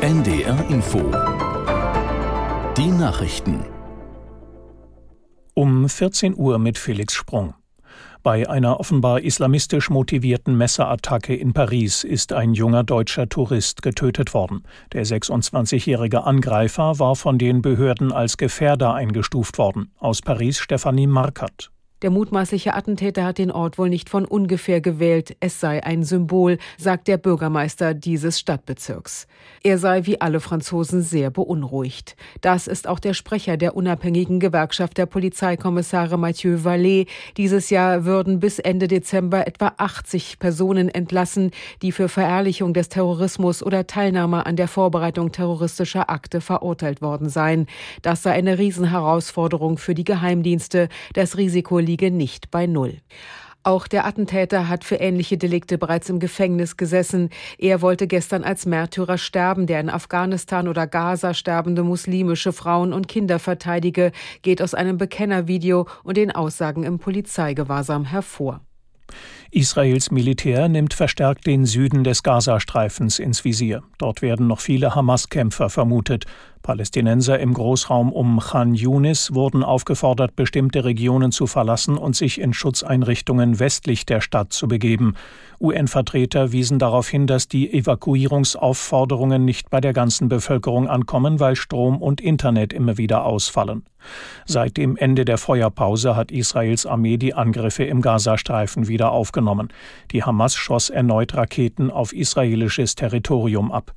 NDR 0.00 0.64
Info 0.70 0.98
Die 2.76 2.90
Nachrichten 2.90 3.64
um 5.54 5.88
14 5.88 6.34
Uhr 6.36 6.58
mit 6.58 6.78
Felix 6.78 7.14
Sprung. 7.14 7.54
Bei 8.22 8.48
einer 8.48 8.80
offenbar 8.80 9.20
islamistisch 9.20 9.90
motivierten 9.90 10.56
Messerattacke 10.56 11.34
in 11.34 11.52
Paris 11.52 12.04
ist 12.04 12.32
ein 12.32 12.54
junger 12.54 12.82
deutscher 12.82 13.28
Tourist 13.28 13.82
getötet 13.82 14.32
worden. 14.32 14.62
Der 14.92 15.04
26-jährige 15.04 16.24
Angreifer 16.24 16.98
war 16.98 17.16
von 17.16 17.38
den 17.38 17.60
Behörden 17.60 18.12
als 18.12 18.36
Gefährder 18.36 18.94
eingestuft 18.94 19.58
worden. 19.58 19.92
Aus 19.98 20.22
Paris 20.22 20.58
Stefanie 20.58 21.06
Markert. 21.06 21.70
Der 22.02 22.10
mutmaßliche 22.10 22.72
Attentäter 22.74 23.24
hat 23.24 23.36
den 23.36 23.50
Ort 23.50 23.76
wohl 23.76 23.90
nicht 23.90 24.08
von 24.08 24.24
ungefähr 24.24 24.80
gewählt. 24.80 25.36
Es 25.40 25.60
sei 25.60 25.84
ein 25.84 26.02
Symbol, 26.02 26.56
sagt 26.78 27.08
der 27.08 27.18
Bürgermeister 27.18 27.92
dieses 27.92 28.40
Stadtbezirks. 28.40 29.26
Er 29.62 29.76
sei 29.76 30.06
wie 30.06 30.18
alle 30.18 30.40
Franzosen 30.40 31.02
sehr 31.02 31.30
beunruhigt. 31.30 32.16
Das 32.40 32.66
ist 32.66 32.88
auch 32.88 33.00
der 33.00 33.12
Sprecher 33.12 33.58
der 33.58 33.76
unabhängigen 33.76 34.40
Gewerkschaft 34.40 34.96
der 34.96 35.04
Polizeikommissare 35.04 36.18
Mathieu 36.18 36.56
Vallée. 36.64 37.06
Dieses 37.36 37.68
Jahr 37.68 38.06
würden 38.06 38.40
bis 38.40 38.58
Ende 38.58 38.88
Dezember 38.88 39.46
etwa 39.46 39.74
80 39.76 40.38
Personen 40.38 40.88
entlassen, 40.88 41.50
die 41.82 41.92
für 41.92 42.08
Verherrlichung 42.08 42.72
des 42.72 42.88
Terrorismus 42.88 43.62
oder 43.62 43.86
Teilnahme 43.86 44.46
an 44.46 44.56
der 44.56 44.68
Vorbereitung 44.68 45.32
terroristischer 45.32 46.08
Akte 46.08 46.40
verurteilt 46.40 47.02
worden 47.02 47.28
seien. 47.28 47.66
Das 48.00 48.22
sei 48.22 48.32
eine 48.32 48.58
Riesenherausforderung 48.58 49.76
für 49.76 49.94
die 49.94 50.04
Geheimdienste. 50.04 50.88
Das 51.12 51.36
Risiko 51.36 51.78
liege 51.90 52.12
nicht 52.12 52.52
bei 52.52 52.66
Null. 52.68 52.98
Auch 53.64 53.88
der 53.88 54.06
Attentäter 54.06 54.68
hat 54.68 54.84
für 54.84 54.94
ähnliche 54.94 55.36
Delikte 55.36 55.76
bereits 55.76 56.08
im 56.08 56.20
Gefängnis 56.20 56.76
gesessen. 56.76 57.30
Er 57.58 57.82
wollte 57.82 58.06
gestern 58.06 58.44
als 58.44 58.64
Märtyrer 58.64 59.18
sterben, 59.18 59.66
der 59.66 59.80
in 59.80 59.90
Afghanistan 59.90 60.68
oder 60.68 60.86
Gaza 60.86 61.34
sterbende 61.34 61.82
muslimische 61.82 62.52
Frauen 62.52 62.92
und 62.92 63.08
Kinder 63.08 63.40
verteidige, 63.40 64.12
geht 64.42 64.62
aus 64.62 64.72
einem 64.72 64.98
Bekennervideo 64.98 65.86
und 66.04 66.16
den 66.16 66.30
Aussagen 66.30 66.84
im 66.84 67.00
Polizeigewahrsam 67.00 68.04
hervor. 68.04 68.60
Israels 69.50 70.12
Militär 70.12 70.68
nimmt 70.68 70.94
verstärkt 70.94 71.44
den 71.44 71.66
Süden 71.66 72.04
des 72.04 72.22
Gazastreifens 72.22 73.18
ins 73.18 73.44
Visier. 73.44 73.82
Dort 73.98 74.22
werden 74.22 74.46
noch 74.46 74.60
viele 74.60 74.94
Hamas-Kämpfer 74.94 75.70
vermutet. 75.70 76.24
Palästinenser 76.70 77.40
im 77.40 77.52
Großraum 77.52 78.12
um 78.12 78.38
Khan 78.38 78.76
Yunis 78.76 79.34
wurden 79.34 79.64
aufgefordert, 79.64 80.36
bestimmte 80.36 80.84
Regionen 80.84 81.32
zu 81.32 81.48
verlassen 81.48 81.98
und 81.98 82.14
sich 82.14 82.40
in 82.40 82.52
Schutzeinrichtungen 82.52 83.58
westlich 83.58 84.06
der 84.06 84.20
Stadt 84.20 84.52
zu 84.52 84.68
begeben. 84.68 85.14
UN-Vertreter 85.60 86.52
wiesen 86.52 86.78
darauf 86.78 87.08
hin, 87.08 87.26
dass 87.26 87.48
die 87.48 87.74
Evakuierungsaufforderungen 87.74 89.44
nicht 89.44 89.68
bei 89.68 89.80
der 89.80 89.92
ganzen 89.92 90.28
Bevölkerung 90.28 90.86
ankommen, 90.88 91.40
weil 91.40 91.56
Strom 91.56 92.00
und 92.00 92.20
Internet 92.20 92.72
immer 92.72 92.96
wieder 92.96 93.24
ausfallen. 93.24 93.82
Seit 94.46 94.76
dem 94.76 94.96
Ende 94.96 95.24
der 95.24 95.38
Feuerpause 95.38 96.14
hat 96.14 96.30
Israels 96.30 96.86
Armee 96.86 97.16
die 97.16 97.34
Angriffe 97.34 97.82
im 97.82 98.00
Gazastreifen 98.00 98.86
wieder 98.86 99.10
aufgenommen. 99.10 99.72
Die 100.12 100.22
Hamas 100.22 100.54
schoss 100.54 100.88
erneut 100.88 101.34
Raketen 101.34 101.90
auf 101.90 102.12
israelisches 102.12 102.94
Territorium 102.94 103.72
ab. 103.72 103.92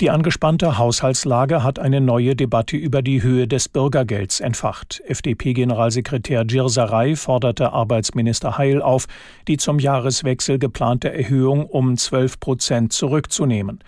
Die 0.00 0.10
angespannte 0.10 0.78
Haushaltslage 0.78 1.62
hat 1.62 1.78
eine 1.78 2.00
neue 2.00 2.34
Debatte 2.34 2.76
über 2.76 3.02
die 3.02 3.22
Höhe 3.22 3.46
des 3.46 3.68
Bürgergelds 3.68 4.40
entfacht. 4.40 5.02
FDP-Generalsekretär 5.06 6.44
Girsaray 6.44 7.16
forderte 7.16 7.72
Arbeitsminister 7.72 8.58
Heil 8.58 8.82
auf, 8.82 9.06
die 9.46 9.56
zum 9.56 9.78
Jahreswechsel 9.78 10.58
geplante 10.58 11.12
Erhöhung 11.12 11.66
um 11.66 11.96
12 11.96 12.40
Prozent 12.40 12.92
zurückzunehmen. 12.92 13.80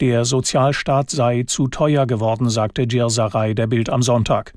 Der 0.00 0.24
Sozialstaat 0.24 1.10
sei 1.10 1.44
zu 1.44 1.68
teuer 1.68 2.06
geworden, 2.06 2.50
sagte 2.50 2.86
Girsaray 2.86 3.54
der 3.54 3.66
Bild 3.66 3.90
am 3.90 4.02
Sonntag. 4.02 4.52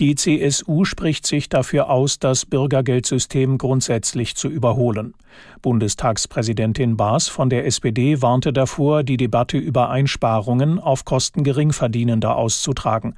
Die 0.00 0.14
CSU 0.14 0.84
spricht 0.84 1.26
sich 1.26 1.48
dafür 1.48 1.90
aus, 1.90 2.18
das 2.18 2.46
Bürgergeldsystem 2.46 3.58
grundsätzlich 3.58 4.36
zu 4.36 4.48
überholen. 4.48 5.14
Bundestagspräsidentin 5.62 6.96
Baas 6.96 7.28
von 7.28 7.50
der 7.50 7.66
SPD 7.66 8.22
warnte 8.22 8.52
davor, 8.52 9.02
die 9.02 9.16
Debatte 9.16 9.58
über 9.58 9.90
Einsparungen 9.90 10.78
auf 10.78 11.04
Kosten 11.04 11.44
Geringverdienender 11.44 12.36
auszutragen. 12.36 13.14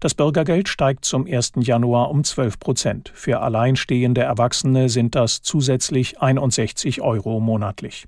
Das 0.00 0.14
Bürgergeld 0.14 0.68
steigt 0.68 1.04
zum 1.04 1.26
1. 1.26 1.52
Januar 1.56 2.10
um 2.10 2.24
12 2.24 2.58
Prozent. 2.58 3.12
Für 3.14 3.40
alleinstehende 3.40 4.22
Erwachsene 4.22 4.88
sind 4.88 5.14
das 5.14 5.42
zusätzlich 5.42 6.20
61 6.20 7.02
Euro 7.02 7.38
monatlich. 7.38 8.06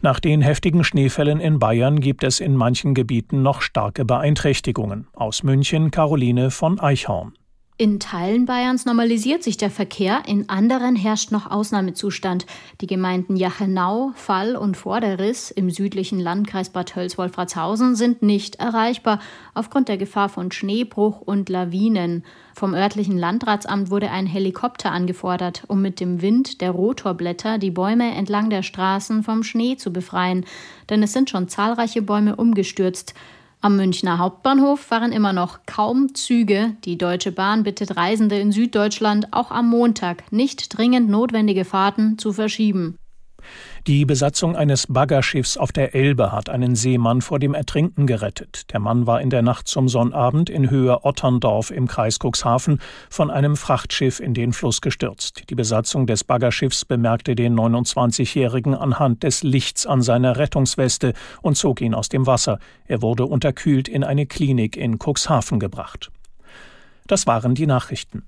Nach 0.00 0.20
den 0.20 0.42
heftigen 0.42 0.84
Schneefällen 0.84 1.40
in 1.40 1.58
Bayern 1.58 2.00
gibt 2.00 2.24
es 2.24 2.40
in 2.40 2.54
manchen 2.56 2.94
Gebieten 2.94 3.42
noch 3.42 3.62
starke 3.62 4.04
Beeinträchtigungen. 4.04 5.08
Aus 5.14 5.42
München 5.42 5.90
Caroline 5.90 6.50
von 6.50 6.80
Eichhorn. 6.80 7.34
In 7.80 8.00
Teilen 8.00 8.44
Bayerns 8.44 8.86
normalisiert 8.86 9.44
sich 9.44 9.56
der 9.56 9.70
Verkehr, 9.70 10.22
in 10.26 10.48
anderen 10.48 10.96
herrscht 10.96 11.30
noch 11.30 11.48
Ausnahmezustand. 11.48 12.44
Die 12.80 12.88
Gemeinden 12.88 13.36
Jachenau, 13.36 14.10
Fall 14.16 14.56
und 14.56 14.76
Vorderriss 14.76 15.52
im 15.52 15.70
südlichen 15.70 16.18
Landkreis 16.18 16.70
Bad 16.70 16.88
Tölz-Wolfratshausen 16.88 17.94
sind 17.94 18.20
nicht 18.20 18.56
erreichbar 18.56 19.20
aufgrund 19.54 19.86
der 19.86 19.96
Gefahr 19.96 20.28
von 20.28 20.50
Schneebruch 20.50 21.20
und 21.20 21.48
Lawinen. 21.48 22.24
Vom 22.52 22.74
örtlichen 22.74 23.16
Landratsamt 23.16 23.92
wurde 23.92 24.10
ein 24.10 24.26
Helikopter 24.26 24.90
angefordert, 24.90 25.62
um 25.68 25.80
mit 25.80 26.00
dem 26.00 26.20
Wind 26.20 26.60
der 26.60 26.72
Rotorblätter 26.72 27.58
die 27.58 27.70
Bäume 27.70 28.12
entlang 28.12 28.50
der 28.50 28.64
Straßen 28.64 29.22
vom 29.22 29.44
Schnee 29.44 29.76
zu 29.76 29.92
befreien. 29.92 30.44
Denn 30.90 31.00
es 31.04 31.12
sind 31.12 31.30
schon 31.30 31.46
zahlreiche 31.46 32.02
Bäume 32.02 32.34
umgestürzt. 32.34 33.14
Am 33.60 33.74
Münchner 33.74 34.18
Hauptbahnhof 34.18 34.78
fahren 34.78 35.10
immer 35.10 35.32
noch 35.32 35.60
kaum 35.66 36.14
Züge. 36.14 36.76
Die 36.84 36.96
Deutsche 36.96 37.32
Bahn 37.32 37.64
bittet 37.64 37.96
Reisende 37.96 38.38
in 38.38 38.52
Süddeutschland 38.52 39.32
auch 39.32 39.50
am 39.50 39.68
Montag 39.68 40.30
nicht 40.30 40.78
dringend 40.78 41.10
notwendige 41.10 41.64
Fahrten 41.64 42.18
zu 42.18 42.32
verschieben. 42.32 42.96
Die 43.86 44.04
Besatzung 44.04 44.56
eines 44.56 44.86
Baggerschiffs 44.86 45.56
auf 45.56 45.72
der 45.72 45.94
Elbe 45.94 46.32
hat 46.32 46.48
einen 46.48 46.74
Seemann 46.74 47.22
vor 47.22 47.38
dem 47.38 47.54
Ertrinken 47.54 48.06
gerettet. 48.06 48.72
Der 48.72 48.80
Mann 48.80 49.06
war 49.06 49.20
in 49.20 49.30
der 49.30 49.42
Nacht 49.42 49.68
zum 49.68 49.88
Sonnabend 49.88 50.50
in 50.50 50.68
Höhe 50.68 51.04
Otterndorf 51.04 51.70
im 51.70 51.86
Kreis 51.86 52.18
Cuxhaven 52.18 52.80
von 53.08 53.30
einem 53.30 53.56
Frachtschiff 53.56 54.20
in 54.20 54.34
den 54.34 54.52
Fluss 54.52 54.80
gestürzt. 54.80 55.44
Die 55.48 55.54
Besatzung 55.54 56.06
des 56.06 56.24
Baggerschiffs 56.24 56.84
bemerkte 56.84 57.34
den 57.34 57.54
29-Jährigen 57.58 58.74
anhand 58.74 59.22
des 59.22 59.42
Lichts 59.42 59.86
an 59.86 60.02
seiner 60.02 60.36
Rettungsweste 60.36 61.14
und 61.40 61.56
zog 61.56 61.80
ihn 61.80 61.94
aus 61.94 62.08
dem 62.08 62.26
Wasser. 62.26 62.58
Er 62.86 63.00
wurde 63.00 63.26
unterkühlt 63.26 63.88
in 63.88 64.04
eine 64.04 64.26
Klinik 64.26 64.76
in 64.76 64.98
Cuxhaven 64.98 65.60
gebracht. 65.60 66.10
Das 67.06 67.26
waren 67.26 67.54
die 67.54 67.66
Nachrichten. 67.66 68.24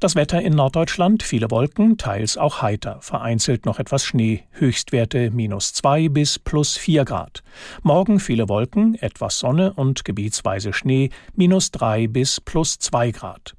Das 0.00 0.14
Wetter 0.16 0.42
in 0.42 0.54
Norddeutschland, 0.54 1.22
viele 1.22 1.50
Wolken, 1.50 1.98
teils 1.98 2.36
auch 2.36 2.62
heiter, 2.62 2.98
vereinzelt 3.00 3.64
noch 3.66 3.78
etwas 3.78 4.04
Schnee, 4.04 4.44
Höchstwerte 4.52 5.30
minus 5.30 5.72
zwei 5.72 6.08
bis 6.08 6.38
plus 6.38 6.76
vier 6.76 7.04
Grad. 7.04 7.42
Morgen 7.82 8.20
viele 8.20 8.48
Wolken, 8.48 8.96
etwas 8.96 9.38
Sonne 9.38 9.72
und 9.72 10.04
gebietsweise 10.04 10.72
Schnee, 10.72 11.10
minus 11.34 11.70
drei 11.70 12.06
bis 12.06 12.40
plus 12.40 12.78
zwei 12.78 13.10
Grad. 13.10 13.54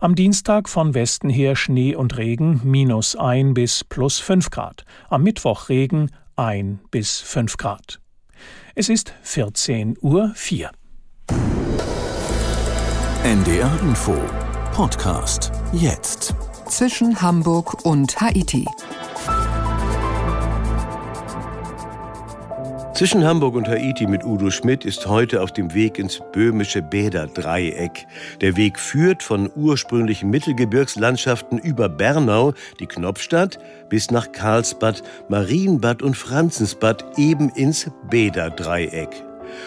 Am 0.00 0.14
Dienstag 0.14 0.68
von 0.68 0.94
Westen 0.94 1.30
her 1.30 1.56
Schnee 1.56 1.94
und 1.94 2.16
Regen, 2.16 2.60
minus 2.64 3.16
ein 3.16 3.54
bis 3.54 3.84
plus 3.84 4.18
fünf 4.18 4.50
Grad. 4.50 4.84
Am 5.08 5.22
Mittwoch 5.22 5.68
Regen, 5.68 6.10
ein 6.36 6.80
bis 6.90 7.20
fünf 7.20 7.56
Grad. 7.56 8.00
Es 8.74 8.88
ist 8.88 9.14
14 9.22 9.98
Uhr. 10.00 10.32
4. 10.34 10.70
NDR 13.24 13.80
Info 13.82 14.16
Podcast 14.72 15.52
jetzt. 15.74 16.34
Zwischen 16.66 17.20
Hamburg 17.20 17.84
und 17.84 18.18
Haiti. 18.22 18.64
Zwischen 22.94 23.22
Hamburg 23.22 23.54
und 23.54 23.68
Haiti 23.68 24.06
mit 24.06 24.24
Udo 24.24 24.50
Schmidt 24.50 24.86
ist 24.86 25.06
heute 25.06 25.42
auf 25.42 25.52
dem 25.52 25.74
Weg 25.74 25.98
ins 25.98 26.22
böhmische 26.32 26.80
Bäderdreieck. 26.80 28.06
Der 28.40 28.56
Weg 28.56 28.78
führt 28.78 29.22
von 29.22 29.50
ursprünglichen 29.54 30.30
Mittelgebirgslandschaften 30.30 31.58
über 31.58 31.90
Bernau, 31.90 32.54
die 32.80 32.86
Knopfstadt, 32.86 33.58
bis 33.90 34.10
nach 34.10 34.32
Karlsbad, 34.32 35.02
Marienbad 35.28 36.00
und 36.00 36.16
Franzensbad 36.16 37.04
eben 37.18 37.50
ins 37.50 37.90
Bäderdreieck. 38.08 39.10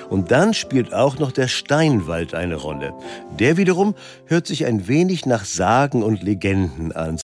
Und 0.09 0.31
dann 0.31 0.53
spielt 0.53 0.93
auch 0.93 1.19
noch 1.19 1.31
der 1.31 1.47
Steinwald 1.47 2.33
eine 2.33 2.55
Rolle. 2.55 2.93
Der 3.39 3.57
wiederum 3.57 3.95
hört 4.25 4.47
sich 4.47 4.65
ein 4.65 4.87
wenig 4.87 5.25
nach 5.25 5.45
Sagen 5.45 6.03
und 6.03 6.23
Legenden 6.23 6.91
an. 6.91 7.19